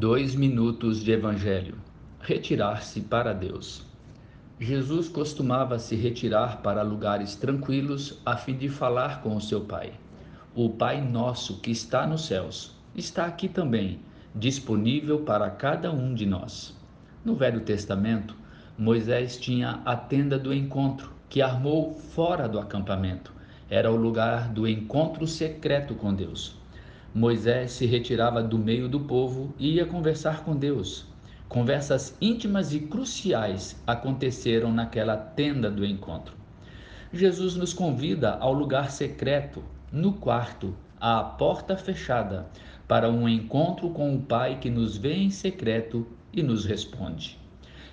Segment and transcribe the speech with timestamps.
[0.00, 1.74] Dois minutos de Evangelho.
[2.20, 3.84] Retirar-se para Deus.
[4.60, 9.90] Jesus costumava se retirar para lugares tranquilos a fim de falar com o seu Pai.
[10.54, 13.98] O Pai nosso que está nos céus está aqui também,
[14.32, 16.78] disponível para cada um de nós.
[17.24, 18.36] No Velho Testamento,
[18.78, 23.32] Moisés tinha a tenda do encontro, que armou fora do acampamento.
[23.68, 26.57] Era o lugar do encontro secreto com Deus.
[27.18, 31.04] Moisés se retirava do meio do povo e ia conversar com Deus.
[31.48, 36.36] Conversas íntimas e cruciais aconteceram naquela tenda do encontro.
[37.12, 42.46] Jesus nos convida ao lugar secreto, no quarto, à porta fechada,
[42.86, 47.36] para um encontro com o Pai que nos vê em secreto e nos responde.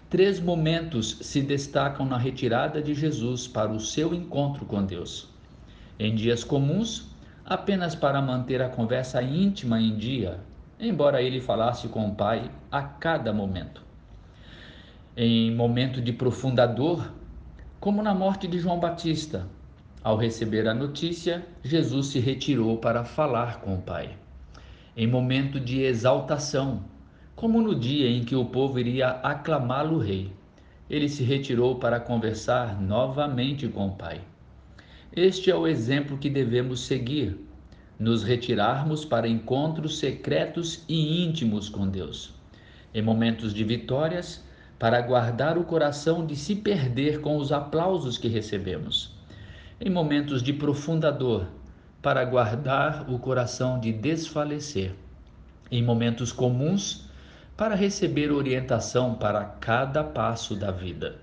[0.08, 5.28] Três momentos se destacam na retirada de Jesus para o seu encontro com Deus.
[5.98, 7.15] Em dias comuns,
[7.46, 10.40] apenas para manter a conversa íntima em dia,
[10.80, 13.84] embora ele falasse com o Pai a cada momento.
[15.16, 17.14] Em momento de profunda dor,
[17.80, 19.48] como na morte de João Batista,
[20.04, 24.18] ao receber a notícia, Jesus se retirou para falar com o Pai.
[24.98, 26.84] Em momento de exaltação,
[27.36, 30.32] como no dia em que o povo iria aclamá-lo rei,
[30.90, 34.22] ele se retirou para conversar novamente com o Pai.
[35.16, 37.40] Este é o exemplo que devemos seguir,
[37.98, 42.34] nos retirarmos para encontros secretos e íntimos com Deus.
[42.94, 44.44] Em momentos de vitórias,
[44.78, 49.16] para guardar o coração de se perder com os aplausos que recebemos.
[49.80, 51.48] Em momentos de profunda dor,
[52.02, 54.94] para guardar o coração de desfalecer.
[55.72, 57.10] Em momentos comuns,
[57.56, 61.16] para receber orientação para cada passo da vida.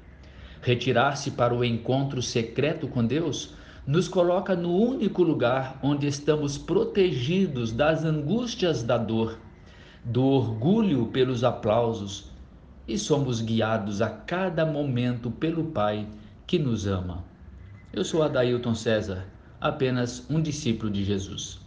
[0.63, 7.73] Retirar-se para o encontro secreto com Deus nos coloca no único lugar onde estamos protegidos
[7.73, 9.39] das angústias da dor,
[10.05, 12.31] do orgulho pelos aplausos
[12.87, 16.07] e somos guiados a cada momento pelo Pai
[16.47, 17.25] que nos ama.
[17.93, 19.27] Eu sou Adailton César,
[19.61, 21.61] apenas um discípulo de Jesus.